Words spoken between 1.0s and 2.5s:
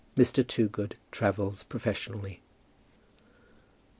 TRAVELS PROFESSIONALLY.